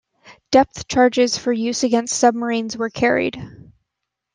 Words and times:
Depth 0.49 0.87
charges 0.87 1.37
for 1.37 1.53
use 1.53 1.83
against 1.83 2.17
submarines 2.17 2.75
were 2.75 2.89
carried. 2.89 3.39